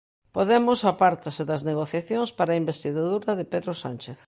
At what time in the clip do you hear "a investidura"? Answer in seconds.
2.53-3.31